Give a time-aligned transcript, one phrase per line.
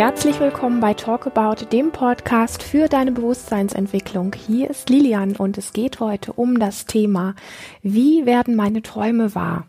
[0.00, 4.32] Herzlich willkommen bei Talk About, dem Podcast für deine Bewusstseinsentwicklung.
[4.34, 7.34] Hier ist Lilian und es geht heute um das Thema,
[7.82, 9.66] wie werden meine Träume wahr?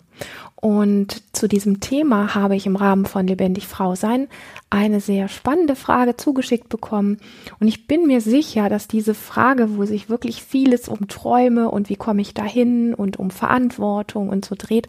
[0.55, 4.29] Und zu diesem Thema habe ich im Rahmen von Lebendig Frau Sein
[4.69, 7.17] eine sehr spannende Frage zugeschickt bekommen.
[7.59, 11.89] Und ich bin mir sicher, dass diese Frage, wo sich wirklich vieles um Träume und
[11.89, 14.87] wie komme ich dahin und um Verantwortung und so dreht,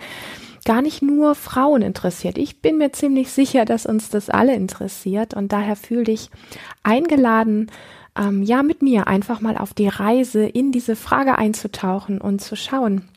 [0.64, 2.38] gar nicht nur Frauen interessiert.
[2.38, 5.34] Ich bin mir ziemlich sicher, dass uns das alle interessiert.
[5.34, 6.30] Und daher fühle ich
[6.82, 7.70] eingeladen,
[8.18, 12.56] ähm, ja, mit mir einfach mal auf die Reise in diese Frage einzutauchen und zu
[12.56, 13.08] schauen,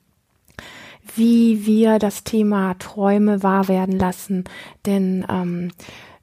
[1.16, 4.46] wie wir das Thema Träume wahr werden lassen.
[4.86, 5.72] Denn ähm,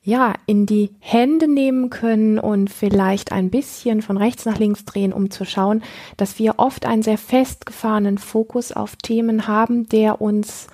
[0.05, 5.13] ja, in die Hände nehmen können und vielleicht ein bisschen von rechts nach links drehen,
[5.13, 5.83] um zu schauen,
[6.17, 10.67] dass wir oft einen sehr festgefahrenen Fokus auf Themen haben, der uns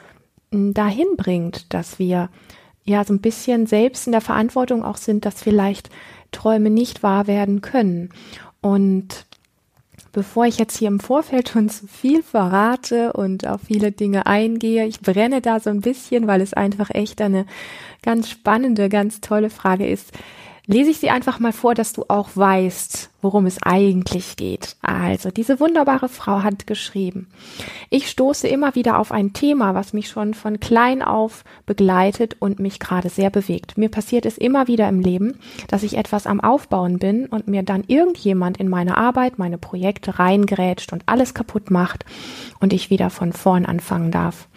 [0.51, 2.31] dahin bringt, dass wir
[2.85, 5.91] ja so ein bisschen selbst in der Verantwortung auch sind, dass vielleicht
[6.33, 8.11] Träume nicht wahr werden können.
[8.61, 9.27] Und
[10.13, 14.87] bevor ich jetzt hier im Vorfeld schon zu viel verrate und auf viele Dinge eingehe,
[14.87, 17.47] ich brenne da so ein bisschen, weil es einfach echt eine
[18.03, 20.13] ganz spannende, ganz tolle Frage ist
[20.69, 24.77] lese ich sie einfach mal vor, dass du auch weißt, worum es eigentlich geht.
[24.83, 27.27] Also, diese wunderbare Frau hat geschrieben,
[27.89, 32.61] ich stoße immer wieder auf ein Thema, was mich schon von klein auf begleitet und
[32.61, 33.79] mich gerade sehr bewegt.
[33.79, 37.63] Mir passiert es immer wieder im Leben, dass ich etwas am Aufbauen bin und mir
[37.63, 42.05] dann irgendjemand in meine Arbeit, meine Projekte reingrätscht und alles kaputt macht
[42.61, 44.49] und ich wieder von vorn anfangen darf.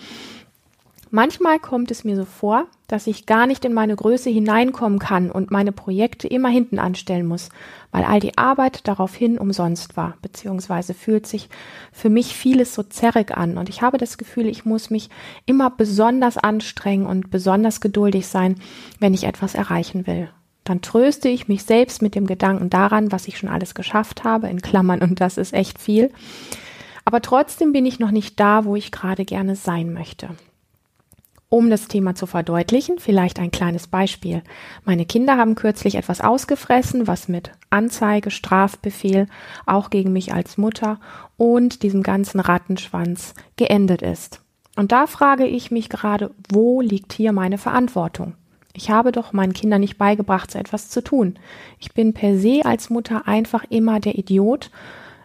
[1.14, 5.30] Manchmal kommt es mir so vor, dass ich gar nicht in meine Größe hineinkommen kann
[5.30, 7.50] und meine Projekte immer hinten anstellen muss,
[7.92, 11.50] weil all die Arbeit daraufhin umsonst war, beziehungsweise fühlt sich
[11.92, 15.09] für mich vieles so zerrig an und ich habe das Gefühl, ich muss mich
[15.45, 18.56] immer besonders anstrengen und besonders geduldig sein,
[19.00, 20.30] wenn ich etwas erreichen will.
[20.64, 24.48] Dann tröste ich mich selbst mit dem Gedanken daran, was ich schon alles geschafft habe,
[24.48, 26.10] in Klammern, und das ist echt viel.
[27.04, 30.30] Aber trotzdem bin ich noch nicht da, wo ich gerade gerne sein möchte.
[31.54, 34.42] Um das Thema zu verdeutlichen, vielleicht ein kleines Beispiel.
[34.86, 39.28] Meine Kinder haben kürzlich etwas ausgefressen, was mit Anzeige, Strafbefehl
[39.66, 41.02] auch gegen mich als Mutter
[41.36, 44.39] und diesem ganzen Rattenschwanz geendet ist.
[44.78, 48.36] Und da frage ich mich gerade, wo liegt hier meine Verantwortung?
[48.72, 51.38] Ich habe doch meinen Kindern nicht beigebracht, so etwas zu tun.
[51.80, 54.72] Ich bin per se als Mutter einfach immer der Idiot.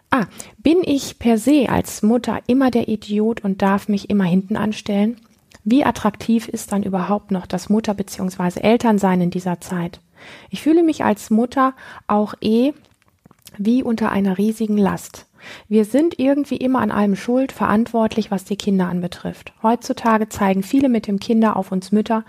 [0.09, 0.25] Ah,
[0.57, 5.21] bin ich per se als Mutter immer der Idiot und darf mich immer hinten anstellen?
[5.69, 8.61] Wie attraktiv ist dann überhaupt noch das Mutter- bzw.
[8.61, 9.99] Elternsein in dieser Zeit?
[10.49, 11.73] Ich fühle mich als Mutter
[12.07, 12.71] auch eh
[13.57, 15.25] wie unter einer riesigen Last.
[15.67, 19.51] Wir sind irgendwie immer an allem schuld, verantwortlich, was die Kinder anbetrifft.
[19.61, 22.23] Heutzutage zeigen viele mit dem Kinder auf uns Mütter,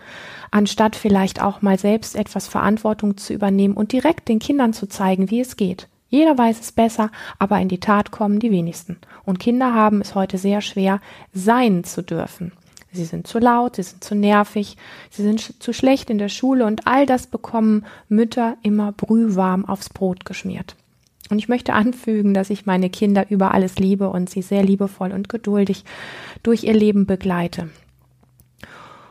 [0.50, 5.30] anstatt vielleicht auch mal selbst etwas Verantwortung zu übernehmen und direkt den Kindern zu zeigen,
[5.30, 5.86] wie es geht.
[6.08, 8.98] Jeder weiß es besser, aber in die Tat kommen die wenigsten.
[9.24, 11.00] Und Kinder haben es heute sehr schwer,
[11.32, 12.50] sein zu dürfen.
[12.92, 14.76] Sie sind zu laut, sie sind zu nervig,
[15.10, 19.90] sie sind zu schlecht in der Schule und all das bekommen Mütter immer brühwarm aufs
[19.90, 20.74] Brot geschmiert.
[21.30, 25.12] Und ich möchte anfügen, dass ich meine Kinder über alles liebe und sie sehr liebevoll
[25.12, 25.84] und geduldig
[26.42, 27.68] durch ihr Leben begleite.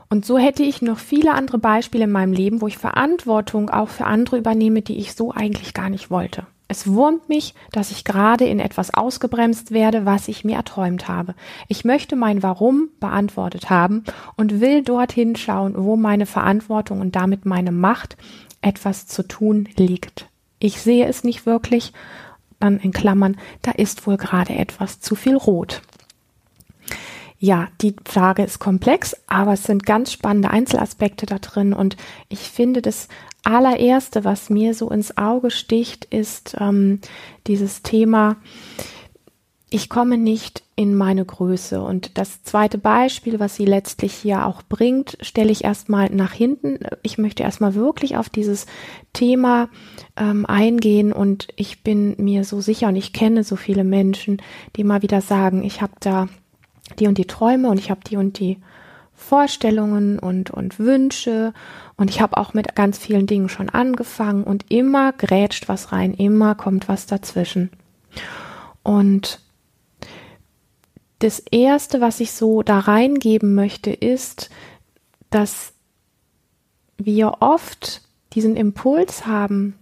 [0.10, 3.90] Und so hätte ich noch viele andere Beispiele in meinem Leben, wo ich Verantwortung auch
[3.90, 6.48] für andere übernehme, die ich so eigentlich gar nicht wollte.
[6.68, 11.34] Es wurmt mich, dass ich gerade in etwas ausgebremst werde, was ich mir erträumt habe.
[11.68, 14.04] Ich möchte mein Warum beantwortet haben
[14.36, 18.18] und will dorthin schauen, wo meine Verantwortung und damit meine Macht,
[18.62, 20.28] etwas zu tun liegt.
[20.60, 21.94] Ich sehe es nicht wirklich,
[22.60, 25.82] dann in Klammern, da ist wohl gerade etwas zu viel Rot.
[27.40, 31.96] Ja, die Frage ist komplex, aber es sind ganz spannende Einzelaspekte da drin und
[32.30, 33.08] ich finde das
[33.44, 37.00] allererste, was mir so ins Auge sticht, ist ähm,
[37.46, 38.38] dieses Thema,
[39.70, 41.82] ich komme nicht in meine Größe.
[41.82, 46.80] Und das zweite Beispiel, was sie letztlich hier auch bringt, stelle ich erstmal nach hinten.
[47.04, 48.66] Ich möchte erstmal wirklich auf dieses
[49.14, 49.70] Thema
[50.16, 54.42] ähm, eingehen und ich bin mir so sicher und ich kenne so viele Menschen,
[54.76, 56.30] die mal wieder sagen, ich habe da
[57.00, 58.58] die und die Träume und ich habe die und die
[59.14, 61.54] Vorstellungen und, und Wünsche.
[61.98, 66.14] Und ich habe auch mit ganz vielen Dingen schon angefangen und immer grätscht was rein,
[66.14, 67.72] immer kommt was dazwischen.
[68.84, 69.40] Und
[71.20, 74.50] das Erste, was ich so da reingeben möchte, ist,
[75.32, 75.74] dass
[76.98, 78.02] wir oft
[78.34, 79.74] diesen Impuls haben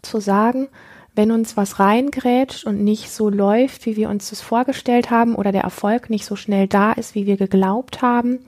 [0.00, 0.68] zu sagen,
[1.14, 5.52] wenn uns was reingrätscht und nicht so läuft, wie wir uns das vorgestellt haben oder
[5.52, 8.40] der Erfolg nicht so schnell da ist, wie wir geglaubt haben,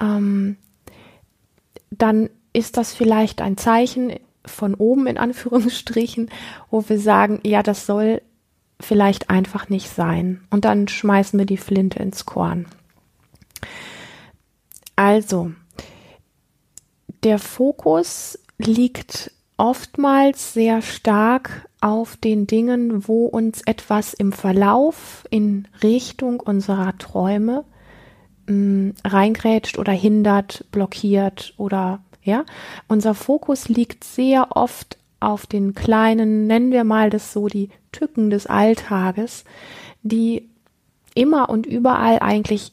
[0.00, 0.56] ähm,
[1.90, 4.14] dann ist das vielleicht ein Zeichen
[4.46, 6.30] von oben in Anführungsstrichen,
[6.70, 8.22] wo wir sagen, ja, das soll
[8.80, 10.42] vielleicht einfach nicht sein.
[10.50, 12.66] Und dann schmeißen wir die Flinte ins Korn.
[14.96, 15.52] Also,
[17.24, 25.68] der Fokus liegt oftmals sehr stark auf den Dingen, wo uns etwas im Verlauf in
[25.82, 27.64] Richtung unserer Träume
[28.46, 32.44] mh, mm, reingrätscht oder hindert, blockiert oder ja.
[32.88, 38.30] Unser Fokus liegt sehr oft auf den kleinen, nennen wir mal das so, die Tücken
[38.30, 39.44] des Alltages,
[40.02, 40.48] die
[41.14, 42.72] immer und überall eigentlich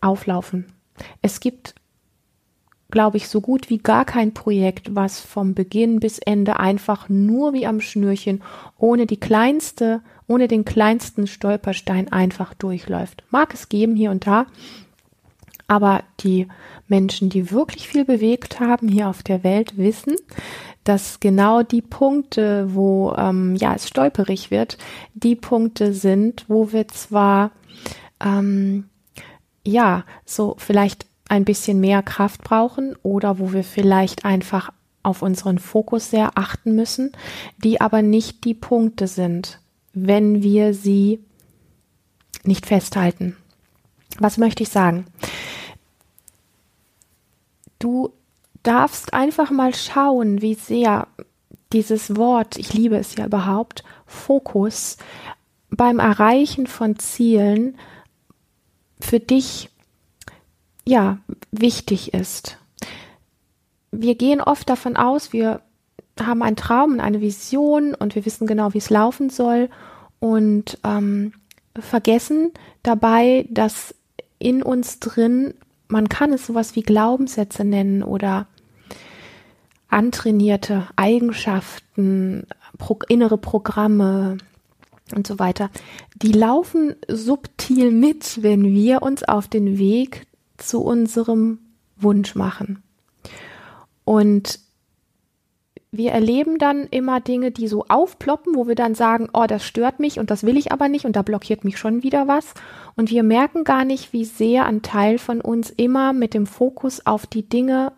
[0.00, 0.66] auflaufen.
[1.22, 1.74] Es gibt
[2.90, 7.52] glaube ich, so gut wie gar kein Projekt, was vom Beginn bis Ende einfach nur
[7.52, 8.42] wie am Schnürchen,
[8.78, 13.24] ohne die kleinste, ohne den kleinsten Stolperstein einfach durchläuft.
[13.30, 14.46] Mag es geben hier und da,
[15.66, 16.46] aber die
[16.86, 20.14] Menschen, die wirklich viel bewegt haben hier auf der Welt, wissen,
[20.84, 24.78] dass genau die Punkte, wo ähm, ja es stolperig wird,
[25.14, 27.50] die Punkte sind, wo wir zwar
[28.24, 28.84] ähm,
[29.64, 35.58] ja so vielleicht ein bisschen mehr Kraft brauchen oder wo wir vielleicht einfach auf unseren
[35.58, 37.12] Fokus sehr achten müssen,
[37.58, 39.60] die aber nicht die Punkte sind,
[39.92, 41.20] wenn wir sie
[42.42, 43.36] nicht festhalten.
[44.18, 45.06] Was möchte ich sagen?
[47.78, 48.12] Du
[48.62, 51.06] darfst einfach mal schauen, wie sehr
[51.72, 54.96] dieses Wort, ich liebe es ja überhaupt, Fokus
[55.70, 57.76] beim Erreichen von Zielen
[59.00, 59.70] für dich
[60.86, 61.18] ja,
[61.50, 62.58] wichtig ist.
[63.90, 65.60] Wir gehen oft davon aus, wir
[66.20, 69.68] haben einen Traum und eine Vision und wir wissen genau, wie es laufen soll
[70.18, 71.32] und ähm,
[71.78, 72.52] vergessen
[72.82, 73.94] dabei, dass
[74.38, 75.54] in uns drin,
[75.88, 78.46] man kann es sowas wie Glaubenssätze nennen oder
[79.88, 82.46] antrainierte Eigenschaften,
[82.78, 84.38] pro, innere Programme
[85.14, 85.70] und so weiter,
[86.16, 90.26] die laufen subtil mit, wenn wir uns auf den Weg
[90.58, 91.58] zu unserem
[91.96, 92.82] Wunsch machen.
[94.04, 94.60] Und
[95.90, 99.98] wir erleben dann immer Dinge, die so aufploppen, wo wir dann sagen, oh, das stört
[99.98, 102.54] mich und das will ich aber nicht und da blockiert mich schon wieder was.
[102.96, 107.06] Und wir merken gar nicht, wie sehr ein Teil von uns immer mit dem Fokus
[107.06, 107.92] auf die Dinge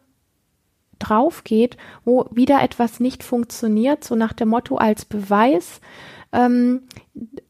[0.98, 5.80] drauf geht, wo wieder etwas nicht funktioniert, so nach dem Motto als Beweis,
[6.32, 6.82] ähm,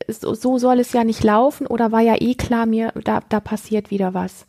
[0.07, 3.41] so, so soll es ja nicht laufen oder war ja eh klar, mir, da, da
[3.41, 4.47] passiert wieder was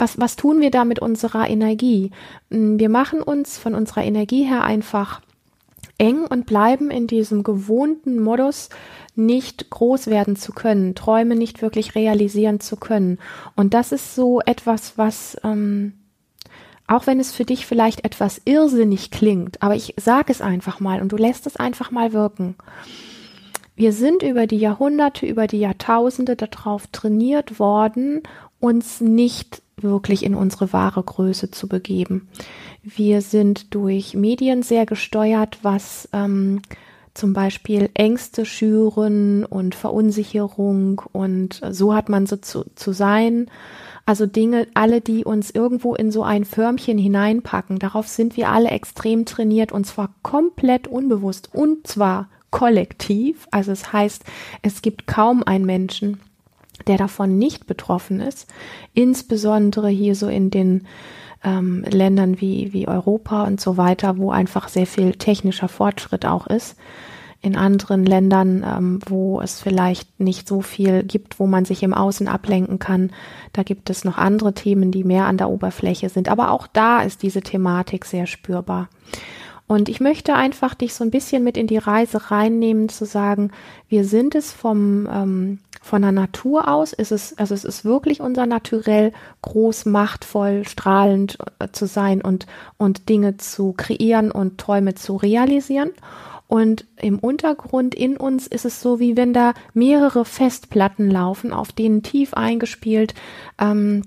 [0.00, 2.10] was, was tun wir da mit unserer Energie?
[2.48, 5.20] Mm, wir machen uns von unserer Energie her einfach
[5.98, 8.70] eng und bleiben in diesem gewohnten Modus,
[9.14, 13.18] nicht groß werden zu können, Träume nicht wirklich realisieren zu können.
[13.54, 15.92] Und das ist so etwas, was, ähm,
[16.86, 21.02] auch wenn es für dich vielleicht etwas irrsinnig klingt, aber ich sage es einfach mal
[21.02, 22.56] und du lässt es einfach mal wirken.
[23.76, 28.22] Wir sind über die Jahrhunderte, über die Jahrtausende darauf trainiert worden,
[28.58, 32.28] uns nicht wirklich in unsere wahre Größe zu begeben.
[32.82, 36.62] Wir sind durch Medien sehr gesteuert, was ähm,
[37.14, 43.50] zum Beispiel Ängste schüren und Verunsicherung und so hat man so zu, zu sein.
[44.06, 48.70] Also Dinge, alle, die uns irgendwo in so ein Förmchen hineinpacken, darauf sind wir alle
[48.70, 53.46] extrem trainiert und zwar komplett unbewusst und zwar kollektiv.
[53.50, 54.24] Also es heißt,
[54.62, 56.20] es gibt kaum einen Menschen,
[56.86, 58.48] der davon nicht betroffen ist,
[58.94, 60.86] insbesondere hier so in den
[61.44, 66.46] ähm, Ländern wie, wie Europa und so weiter, wo einfach sehr viel technischer Fortschritt auch
[66.46, 66.76] ist.
[67.42, 71.94] In anderen Ländern, ähm, wo es vielleicht nicht so viel gibt, wo man sich im
[71.94, 73.12] Außen ablenken kann,
[73.54, 76.28] da gibt es noch andere Themen, die mehr an der Oberfläche sind.
[76.28, 78.90] Aber auch da ist diese Thematik sehr spürbar.
[79.70, 83.52] Und ich möchte einfach dich so ein bisschen mit in die Reise reinnehmen, zu sagen,
[83.88, 88.20] wir sind es vom, ähm, von der Natur aus, ist es, also es ist wirklich
[88.20, 92.46] unser Naturell, groß, machtvoll, strahlend äh, zu sein und,
[92.76, 95.90] und Dinge zu kreieren und Träume zu realisieren.
[96.48, 101.72] Und im Untergrund in uns ist es so, wie wenn da mehrere Festplatten laufen, auf
[101.72, 103.14] denen tief eingespielt
[103.58, 104.02] ähm,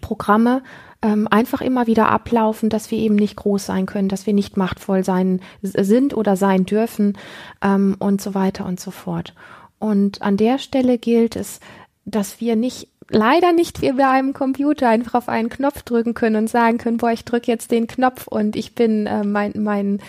[0.00, 0.62] Programme
[1.02, 4.56] ähm, einfach immer wieder ablaufen, dass wir eben nicht groß sein können, dass wir nicht
[4.56, 7.16] machtvoll sein sind oder sein dürfen
[7.62, 9.34] ähm, und so weiter und so fort.
[9.78, 11.60] Und an der Stelle gilt es,
[12.04, 16.36] dass wir nicht leider nicht wie bei einem Computer einfach auf einen Knopf drücken können
[16.36, 20.00] und sagen können, boah, ich drücke jetzt den Knopf und ich bin äh, mein mein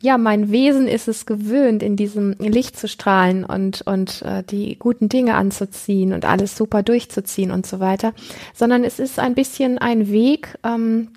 [0.00, 4.78] ja, mein Wesen ist es gewöhnt, in diesem Licht zu strahlen und, und äh, die
[4.78, 8.12] guten Dinge anzuziehen und alles super durchzuziehen und so weiter,
[8.54, 11.08] sondern es ist ein bisschen ein Weg, ähm,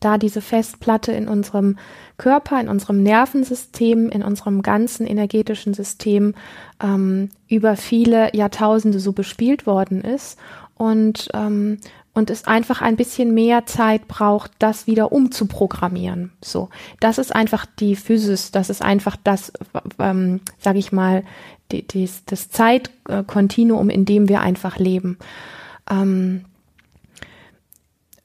[0.00, 1.78] da diese Festplatte in unserem
[2.16, 6.34] Körper, in unserem Nervensystem, in unserem ganzen energetischen System
[6.82, 10.38] ähm, über viele Jahrtausende so bespielt worden ist
[10.76, 11.78] und ähm,
[12.18, 16.32] und es einfach ein bisschen mehr Zeit braucht, das wieder umzuprogrammieren.
[16.42, 19.52] So, das ist einfach die Physis, das ist einfach das,
[20.00, 21.22] ähm, sage ich mal,
[21.70, 25.16] die, die, das Zeitkontinuum, in dem wir einfach leben.
[25.88, 26.44] Ähm,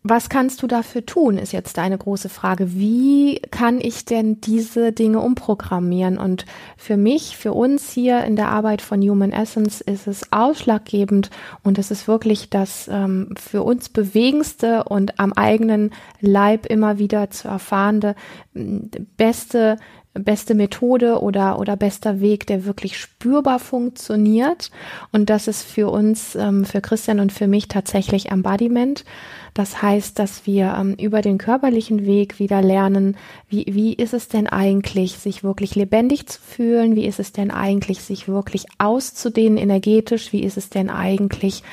[0.05, 2.73] was kannst du dafür tun, ist jetzt eine große Frage.
[2.73, 6.17] Wie kann ich denn diese Dinge umprogrammieren?
[6.17, 6.45] Und
[6.75, 11.29] für mich, für uns hier in der Arbeit von Human Essence ist es ausschlaggebend
[11.63, 17.29] und es ist wirklich das ähm, für uns bewegendste und am eigenen Leib immer wieder
[17.29, 18.15] zu erfahrende
[18.53, 19.77] beste
[20.13, 24.69] beste Methode oder, oder bester Weg, der wirklich spürbar funktioniert.
[25.11, 29.05] Und das ist für uns, ähm, für Christian und für mich tatsächlich Embodiment.
[29.53, 33.17] Das heißt, dass wir ähm, über den körperlichen Weg wieder lernen,
[33.49, 36.95] wie, wie ist es denn eigentlich, sich wirklich lebendig zu fühlen?
[36.95, 40.31] Wie ist es denn eigentlich, sich wirklich auszudehnen energetisch?
[40.31, 41.63] Wie ist es denn eigentlich,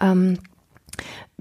[0.00, 0.38] ähm,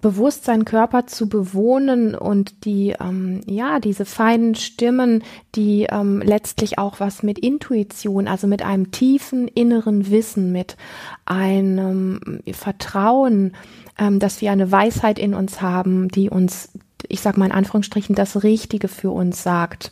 [0.01, 5.23] bewusst seinen Körper zu bewohnen und die, ähm, ja, diese feinen Stimmen,
[5.55, 10.77] die ähm, letztlich auch was mit Intuition, also mit einem tiefen inneren Wissen, mit
[11.25, 13.53] einem Vertrauen,
[13.97, 16.69] ähm, dass wir eine Weisheit in uns haben, die uns,
[17.07, 19.91] ich sag mal in Anführungsstrichen, das Richtige für uns sagt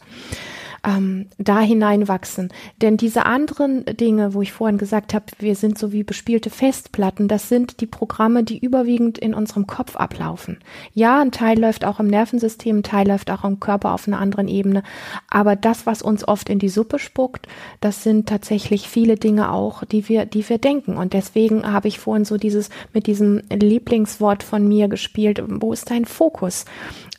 [0.85, 2.49] ähm, da hineinwachsen.
[2.81, 7.27] Denn diese anderen Dinge, wo ich vorhin gesagt habe, wir sind so wie bespielte Festplatten,
[7.27, 10.59] das sind die Programme, die überwiegend in unserem Kopf ablaufen.
[10.93, 14.19] Ja, ein Teil läuft auch im Nervensystem, ein Teil läuft auch im Körper auf einer
[14.19, 14.83] anderen Ebene.
[15.29, 17.47] Aber das, was uns oft in die Suppe spuckt,
[17.81, 20.97] das sind tatsächlich viele Dinge auch, die wir, die wir denken.
[20.97, 25.43] Und deswegen habe ich vorhin so dieses mit diesem Lieblingswort von mir gespielt.
[25.47, 26.65] Wo ist dein Fokus,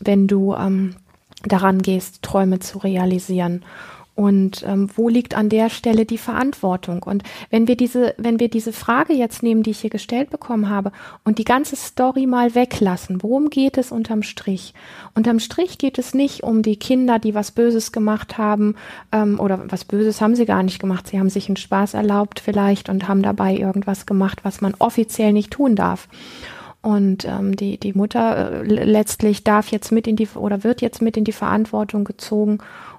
[0.01, 0.97] wenn du ähm,
[1.45, 3.65] daran gehst, Träume zu realisieren.
[4.19, 7.05] Und ähm, wo liegt an der Stelle die Verantwortung?
[7.05, 10.69] Und wenn wir diese, wenn wir diese Frage jetzt nehmen, die ich hier gestellt bekommen
[10.69, 10.91] habe,
[11.23, 14.75] und die ganze Story mal weglassen, worum geht es unterm Strich?
[15.15, 18.75] Unterm Strich geht es nicht um die Kinder, die was Böses gemacht haben,
[19.13, 21.07] ähm, oder was Böses haben sie gar nicht gemacht.
[21.07, 25.33] Sie haben sich einen Spaß erlaubt vielleicht und haben dabei irgendwas gemacht, was man offiziell
[25.33, 26.09] nicht tun darf.
[26.81, 31.03] Und ähm, die, die Mutter äh, letztlich darf jetzt mit in die oder wird jetzt
[31.03, 32.59] mit in die Verantwortung gezogen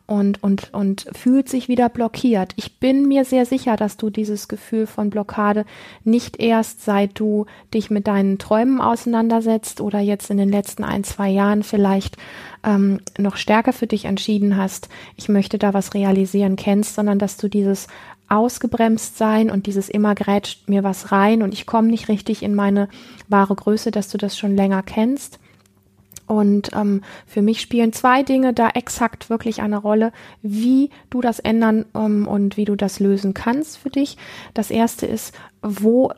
[0.10, 2.54] und, und, und fühlt sich wieder blockiert.
[2.56, 5.66] Ich bin mir sehr sicher, dass du dieses Gefühl von Blockade
[6.04, 7.46] nicht erst seit du
[7.76, 12.18] dich mit deinen Träumen auseinandersetzt oder jetzt in den letzten ein, zwei Jahren vielleicht
[12.64, 17.38] ähm, noch stärker für dich entschieden hast, ich möchte da was realisieren, kennst, sondern dass
[17.38, 17.88] du dieses
[18.30, 22.56] ausgebremst sein und dieses immer grätscht mir was rein und ich komme nicht richtig in
[22.56, 22.88] meine
[23.28, 25.40] wahre Größe, dass du das schon länger kennst.
[26.28, 30.12] Und ähm, für mich spielen zwei Dinge da exakt wirklich eine Rolle,
[30.44, 34.16] wie du das ändern ähm, und wie du das lösen kannst für dich.
[34.54, 35.34] Das erste ist,
[35.64, 36.12] wo,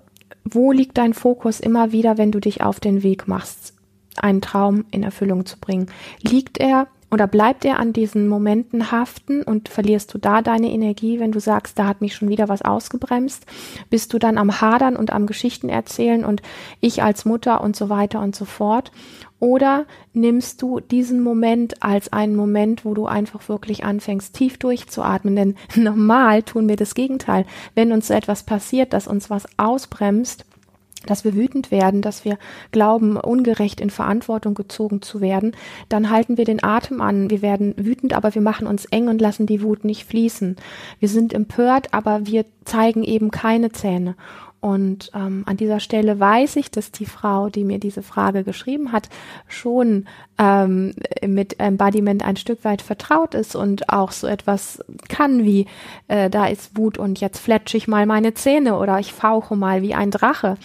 [0.44, 3.74] wo liegt dein Fokus immer wieder, wenn du dich auf den Weg machst,
[4.18, 5.90] einen Traum in Erfüllung zu bringen?
[6.22, 11.20] Liegt er oder bleibt er an diesen Momenten haften und verlierst du da deine Energie,
[11.20, 13.46] wenn du sagst, da hat mich schon wieder was ausgebremst?
[13.90, 16.42] Bist du dann am Hadern und am Geschichten erzählen und
[16.80, 18.92] ich als Mutter und so weiter und so fort?
[19.40, 25.36] Oder nimmst du diesen Moment als einen Moment, wo du einfach wirklich anfängst, tief durchzuatmen?
[25.36, 27.46] Denn normal tun wir das Gegenteil.
[27.76, 30.46] Wenn uns so etwas passiert, dass uns was ausbremst,
[31.06, 32.38] dass wir wütend werden, dass wir
[32.72, 35.56] glauben, ungerecht in Verantwortung gezogen zu werden,
[35.90, 37.30] dann halten wir den Atem an.
[37.30, 40.56] Wir werden wütend, aber wir machen uns eng und lassen die Wut nicht fließen.
[41.00, 44.16] Wir sind empört, aber wir zeigen eben keine Zähne.
[44.62, 48.92] Und ähm, an dieser Stelle weiß ich, dass die Frau, die mir diese Frage geschrieben
[48.92, 49.10] hat,
[49.48, 50.06] schon
[50.38, 50.94] ähm,
[51.26, 55.66] mit Embodiment ein Stück weit vertraut ist und auch so etwas kann wie,
[56.08, 59.82] äh, da ist Wut und jetzt fletsche ich mal meine Zähne oder ich fauche mal
[59.82, 60.58] wie ein Drache.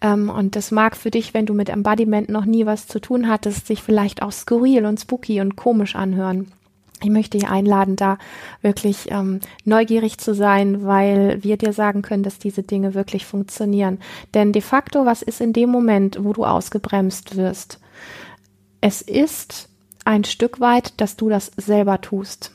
[0.00, 3.28] Ähm, und das mag für dich, wenn du mit Embodiment noch nie was zu tun
[3.28, 6.52] hattest, sich vielleicht auch skurril und spooky und komisch anhören
[7.02, 8.18] ich möchte dich einladen, da
[8.62, 13.98] wirklich ähm, neugierig zu sein, weil wir dir sagen können, dass diese Dinge wirklich funktionieren.
[14.34, 17.80] Denn de facto, was ist in dem Moment, wo du ausgebremst wirst?
[18.80, 19.68] Es ist
[20.04, 22.52] ein Stück weit, dass du das selber tust.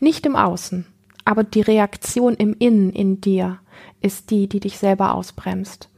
[0.00, 0.86] Nicht im Außen,
[1.24, 3.58] aber die Reaktion im Innen in dir
[4.00, 5.88] ist die, die dich selber ausbremst.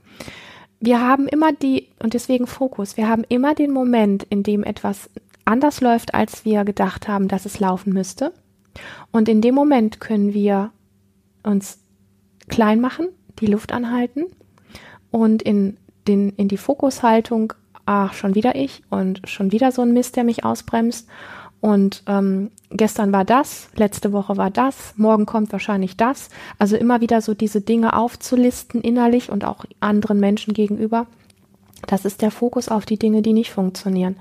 [0.80, 5.08] Wir haben immer die, und deswegen Fokus, wir haben immer den Moment, in dem etwas
[5.44, 8.32] anders läuft, als wir gedacht haben, dass es laufen müsste.
[9.12, 10.70] Und in dem Moment können wir
[11.42, 11.78] uns
[12.48, 13.08] klein machen,
[13.38, 14.24] die Luft anhalten
[15.10, 17.52] und in, den, in die Fokushaltung
[17.86, 21.08] ach, schon wieder ich und schon wieder so ein Mist, der mich ausbremst.
[21.60, 26.28] Und ähm, gestern war das, letzte Woche war das, morgen kommt wahrscheinlich das.
[26.58, 31.06] Also immer wieder so diese Dinge aufzulisten innerlich und auch anderen Menschen gegenüber.
[31.86, 34.16] Das ist der Fokus auf die Dinge, die nicht funktionieren.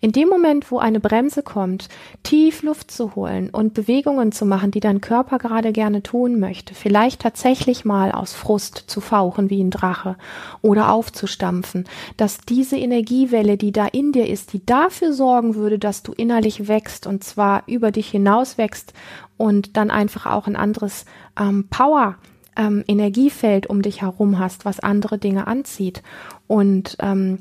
[0.00, 1.88] In dem Moment, wo eine Bremse kommt,
[2.22, 6.74] tief Luft zu holen und Bewegungen zu machen, die dein Körper gerade gerne tun möchte,
[6.74, 10.16] vielleicht tatsächlich mal aus Frust zu fauchen wie ein Drache
[10.62, 11.84] oder aufzustampfen,
[12.16, 16.68] dass diese Energiewelle, die da in dir ist, die dafür sorgen würde, dass du innerlich
[16.68, 18.92] wächst und zwar über dich hinaus wächst
[19.36, 21.04] und dann einfach auch ein anderes
[21.38, 22.16] ähm, Power
[22.56, 26.02] ähm, Energiefeld um dich herum hast, was andere Dinge anzieht.
[26.46, 27.40] Und ähm,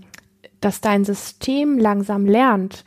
[0.62, 2.83] dass dein System langsam lernt,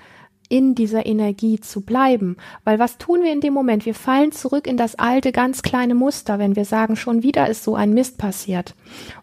[0.48, 2.36] in dieser Energie zu bleiben.
[2.64, 3.84] Weil was tun wir in dem Moment?
[3.86, 7.64] Wir fallen zurück in das alte, ganz kleine Muster, wenn wir sagen, schon wieder ist
[7.64, 8.74] so ein Mist passiert.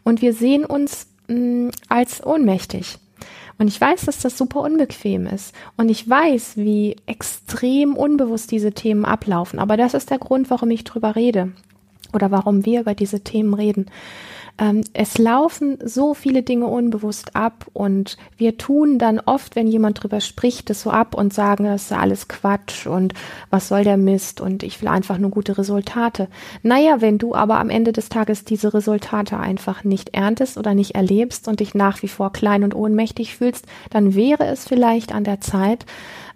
[0.04, 3.00] Und wir sehen uns mh, mm, als ohnmächtig.
[3.58, 5.54] Und ich weiß, dass das super unbequem ist.
[5.78, 9.60] Und ich weiß, wie extrem unbewusst diese Themen ablaufen.
[9.60, 11.54] Aber das ist der Grund, warum ich drüber rede.
[12.14, 13.88] Oder warum wir über diese Themen reden.
[14.58, 20.02] Ähm, es laufen so viele Dinge unbewusst ab und wir tun dann oft, wenn jemand
[20.02, 23.14] drüber spricht, das so ab und sagen, das ist alles Quatsch und
[23.50, 26.30] was soll der Mist und ich will einfach nur gute Resultate.
[26.64, 30.96] Naja, wenn du aber am Ende des Tages diese Resultate einfach nicht erntest oder nicht
[30.96, 35.26] erlebst und dich nach wie vor klein und ohnmächtig fühlst, dann wäre es vielleicht an
[35.26, 35.86] der Zeit,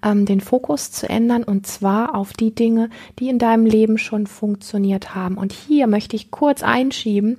[0.03, 2.89] ähm, den Fokus zu ändern und zwar auf die Dinge,
[3.20, 5.38] die in deinem Leben schon funktioniert haben.
[5.38, 7.38] Und hier möchte ich kurz einschieben,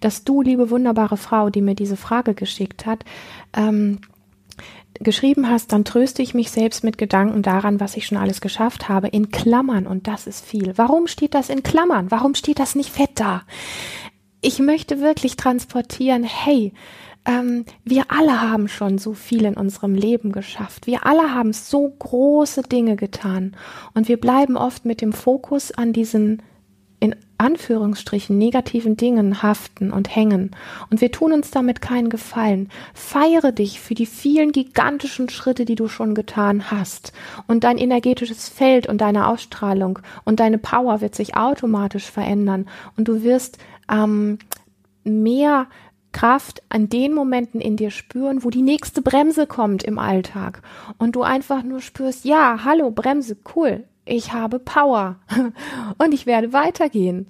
[0.00, 3.04] dass du, liebe wunderbare Frau, die mir diese Frage geschickt hat,
[3.56, 3.98] ähm,
[4.94, 8.88] geschrieben hast, dann tröste ich mich selbst mit Gedanken daran, was ich schon alles geschafft
[8.88, 10.72] habe, in Klammern, und das ist viel.
[10.76, 12.10] Warum steht das in Klammern?
[12.10, 13.42] Warum steht das nicht fett da?
[14.42, 16.72] Ich möchte wirklich transportieren, hey,
[17.24, 20.86] ähm, wir alle haben schon so viel in unserem Leben geschafft.
[20.86, 23.56] Wir alle haben so große Dinge getan.
[23.94, 26.42] Und wir bleiben oft mit dem Fokus an diesen
[27.00, 30.50] in Anführungsstrichen negativen Dingen haften und hängen.
[30.90, 32.68] Und wir tun uns damit keinen Gefallen.
[32.92, 37.14] Feiere dich für die vielen gigantischen Schritte, die du schon getan hast.
[37.46, 42.68] Und dein energetisches Feld und deine Ausstrahlung und deine Power wird sich automatisch verändern.
[42.98, 43.56] Und du wirst
[43.90, 44.38] ähm,
[45.02, 45.66] mehr
[46.12, 50.62] Kraft an den Momenten in dir spüren, wo die nächste Bremse kommt im Alltag.
[50.98, 55.16] Und du einfach nur spürst, ja, hallo, Bremse, cool, ich habe Power.
[55.98, 57.26] Und ich werde weitergehen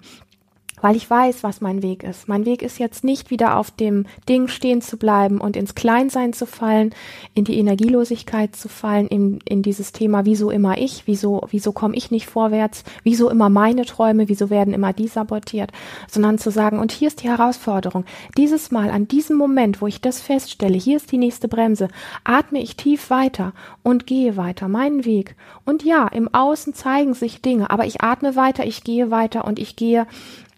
[0.80, 2.28] weil ich weiß, was mein Weg ist.
[2.28, 6.32] Mein Weg ist jetzt nicht wieder auf dem Ding stehen zu bleiben und ins Kleinsein
[6.32, 6.94] zu fallen,
[7.34, 11.96] in die Energielosigkeit zu fallen, in, in dieses Thema, wieso immer ich, wieso, wieso komme
[11.96, 15.72] ich nicht vorwärts, wieso immer meine Träume, wieso werden immer die sabotiert,
[16.08, 18.04] sondern zu sagen, und hier ist die Herausforderung,
[18.36, 21.88] dieses Mal, an diesem Moment, wo ich das feststelle, hier ist die nächste Bremse,
[22.24, 25.36] atme ich tief weiter und gehe weiter, meinen Weg.
[25.64, 29.58] Und ja, im Außen zeigen sich Dinge, aber ich atme weiter, ich gehe weiter und
[29.58, 30.06] ich gehe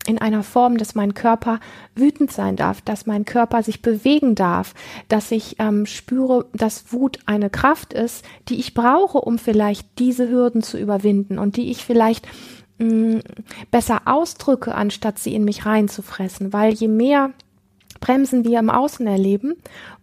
[0.06, 1.60] in einer Form, dass mein Körper
[1.94, 4.74] wütend sein darf, dass mein Körper sich bewegen darf,
[5.08, 10.28] dass ich ähm, spüre, dass Wut eine Kraft ist, die ich brauche, um vielleicht diese
[10.28, 12.26] Hürden zu überwinden und die ich vielleicht
[12.78, 13.20] mh, mm,
[13.70, 17.30] besser ausdrücke, anstatt sie in mich reinzufressen, weil je mehr
[18.02, 19.54] Bremsen wir im Außen erleben,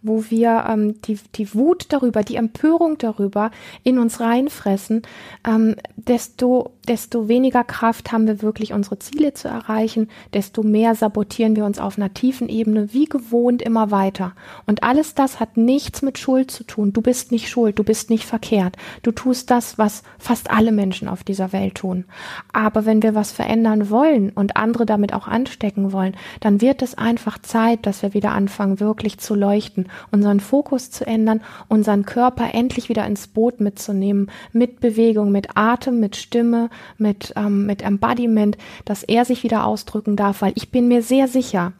[0.02, 3.50] wo wir ähm, die, die Wut darüber, die Empörung darüber
[3.84, 5.02] in uns reinfressen,
[5.46, 11.56] ähm, desto, desto weniger Kraft haben wir wirklich unsere Ziele zu erreichen, desto mehr sabotieren
[11.56, 14.32] wir uns auf einer tiefen Ebene wie gewohnt immer weiter.
[14.66, 16.94] Und alles das hat nichts mit Schuld zu tun.
[16.94, 18.76] Du bist nicht schuld, du bist nicht verkehrt.
[19.02, 22.06] Du tust das, was fast alle Menschen auf dieser Welt tun.
[22.52, 26.96] Aber wenn wir was verändern wollen und andere damit auch anstecken wollen, dann wird es
[26.96, 32.54] einfach Zeit, dass wir wieder anfangen, wirklich zu leuchten, unseren Fokus zu ändern, unseren Körper
[32.54, 38.56] endlich wieder ins Boot mitzunehmen, mit Bewegung, mit Atem, mit Stimme, mit, ähm, mit Embodiment,
[38.84, 41.72] dass er sich wieder ausdrücken darf, weil ich bin mir sehr sicher,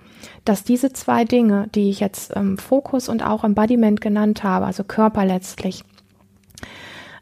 [0.44, 4.82] dass diese zwei Dinge, die ich jetzt ähm, Fokus und auch Embodiment genannt habe, also
[4.82, 5.84] Körper letztlich,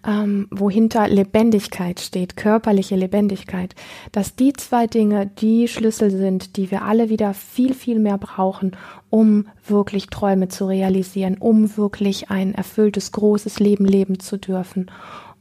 [0.06, 3.74] ähm, wohinter Lebendigkeit steht, körperliche Lebendigkeit,
[4.12, 8.76] dass die zwei Dinge die Schlüssel sind, die wir alle wieder viel, viel mehr brauchen,
[9.10, 14.90] um wirklich Träume zu realisieren, um wirklich ein erfülltes, großes Leben leben zu dürfen.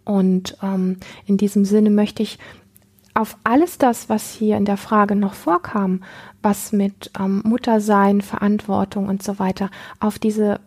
[0.06, 2.40] Und ähm, in diesem Sinne möchte ich
[3.14, 6.04] auf alles das, was hier in der Frage noch vorkam,
[6.44, 10.60] was mit ähm, Muttersein, Verantwortung und so weiter, auf diese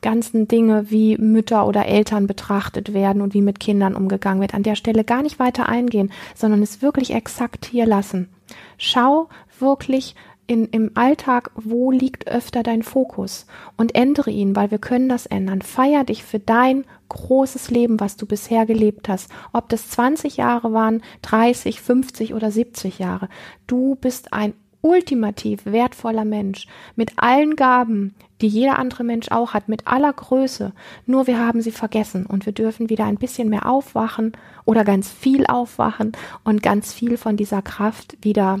[0.00, 4.62] ganzen Dinge, wie Mütter oder Eltern betrachtet werden und wie mit Kindern umgegangen wird, an
[4.62, 8.28] der Stelle gar nicht weiter eingehen, sondern es wirklich exakt hier lassen.
[8.76, 10.14] Schau wirklich
[10.48, 13.46] in, im Alltag, wo liegt öfter dein Fokus
[13.76, 15.60] und ändere ihn, weil wir können das ändern.
[15.60, 19.30] Feier dich für dein großes Leben, was du bisher gelebt hast.
[19.52, 23.28] Ob das 20 Jahre waren, 30, 50 oder 70 Jahre.
[23.66, 29.68] Du bist ein ultimativ wertvoller Mensch mit allen Gaben, die jeder andere Mensch auch hat,
[29.68, 30.72] mit aller Größe.
[31.06, 34.32] Nur wir haben sie vergessen und wir dürfen wieder ein bisschen mehr aufwachen
[34.64, 36.12] oder ganz viel aufwachen
[36.44, 38.60] und ganz viel von dieser Kraft wieder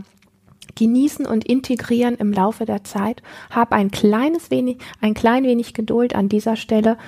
[0.74, 3.22] genießen und integrieren im Laufe der Zeit.
[3.50, 6.98] Hab ein kleines wenig, ein klein wenig Geduld an dieser Stelle,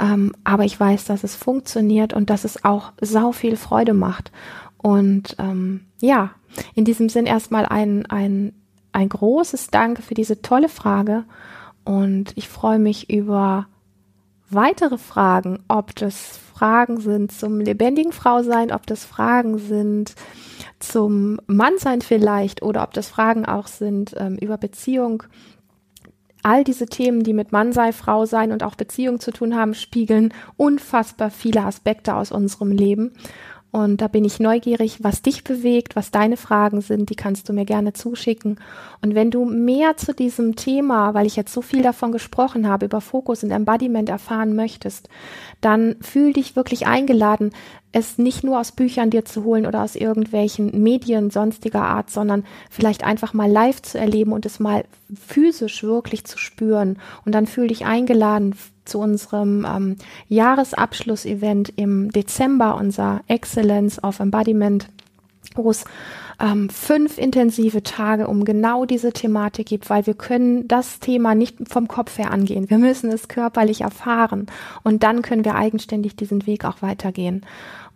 [0.00, 4.30] ähm, aber ich weiß, dass es funktioniert und dass es auch sau viel Freude macht.
[4.84, 6.32] Und ähm, ja,
[6.74, 8.52] in diesem Sinn erstmal ein, ein,
[8.92, 11.24] ein großes Danke für diese tolle Frage
[11.86, 13.66] und ich freue mich über
[14.50, 20.16] weitere Fragen, ob das Fragen sind zum lebendigen Frausein, ob das Fragen sind
[20.80, 25.22] zum Mannsein vielleicht oder ob das Fragen auch sind ähm, über Beziehung.
[26.42, 31.30] All diese Themen, die mit Mannsein, Frausein und auch Beziehung zu tun haben, spiegeln unfassbar
[31.30, 33.12] viele Aspekte aus unserem Leben.
[33.74, 37.52] Und da bin ich neugierig, was dich bewegt, was deine Fragen sind, die kannst du
[37.52, 38.60] mir gerne zuschicken.
[39.02, 42.86] Und wenn du mehr zu diesem Thema, weil ich jetzt so viel davon gesprochen habe,
[42.86, 45.08] über Fokus und Embodiment erfahren möchtest,
[45.60, 47.50] dann fühl dich wirklich eingeladen,
[47.94, 52.44] es nicht nur aus Büchern dir zu holen oder aus irgendwelchen Medien sonstiger Art, sondern
[52.68, 56.98] vielleicht einfach mal live zu erleben und es mal physisch wirklich zu spüren.
[57.24, 59.96] Und dann fühl dich eingeladen zu unserem ähm,
[60.28, 64.88] Jahresabschlussevent im Dezember, unser Excellence of Embodiment,
[65.54, 65.70] wo
[66.40, 71.56] ähm, fünf intensive Tage um genau diese Thematik gibt, weil wir können das Thema nicht
[71.68, 72.70] vom Kopf her angehen.
[72.70, 74.46] Wir müssen es körperlich erfahren
[74.82, 77.44] und dann können wir eigenständig diesen Weg auch weitergehen.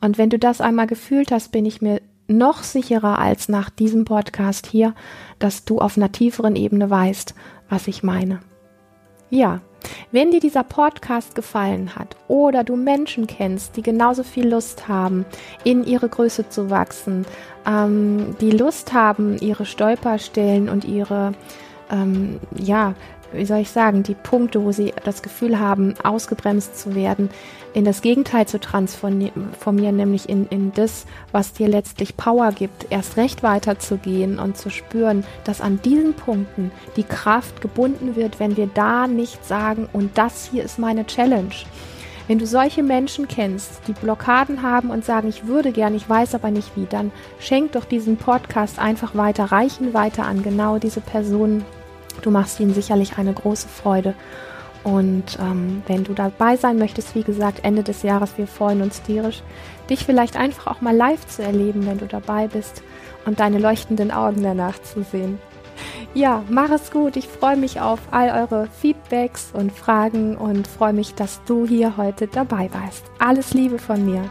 [0.01, 4.05] Und wenn du das einmal gefühlt hast, bin ich mir noch sicherer als nach diesem
[4.05, 4.95] Podcast hier,
[5.39, 7.35] dass du auf einer tieferen Ebene weißt,
[7.69, 8.41] was ich meine.
[9.31, 9.61] Ja,
[10.13, 15.25] wenn dir dieser Podcast gefallen hat oder du Menschen kennst, die genauso viel Lust haben,
[15.65, 17.27] in ihre Größe zu wachsen,
[17.67, 21.33] ähm, die Lust haben, ihre Stolperstellen und ihre
[21.91, 22.95] ähm, ja,
[23.33, 27.31] wie soll ich sagen, die Punkte, wo sie das Gefühl haben, ausgebremst zu werden,
[27.75, 33.17] in das Gegenteil zu transformieren, nämlich in, in das, was dir letztlich Power gibt, erst
[33.17, 38.69] recht weiterzugehen und zu spüren, dass an diesen Punkten die Kraft gebunden wird, wenn wir
[38.73, 41.55] da nicht sagen, und das hier ist meine Challenge.
[42.27, 46.35] Wenn du solche Menschen kennst, die Blockaden haben und sagen, ich würde gern, ich weiß
[46.35, 47.11] aber nicht wie, dann
[47.41, 51.65] schenk doch diesen Podcast einfach weiter, reichen weiter an genau diese Personen,
[52.23, 54.15] Du machst ihnen sicherlich eine große Freude.
[54.85, 59.03] Und ähm, wenn du dabei sein möchtest, wie gesagt, Ende des Jahres, wir freuen uns
[59.03, 59.43] tierisch,
[59.91, 62.83] dich vielleicht einfach auch mal live zu erleben, wenn du dabei bist
[63.27, 65.39] und deine leuchtenden Augen danach zu sehen.
[66.15, 67.17] Ja, mach es gut.
[67.17, 71.97] Ich freue mich auf all eure Feedbacks und Fragen und freue mich, dass du hier
[71.97, 73.05] heute dabei warst.
[73.19, 74.25] Alles Liebe von mir.